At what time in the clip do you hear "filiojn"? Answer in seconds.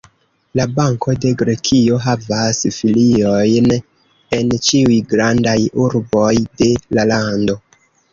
2.77-3.67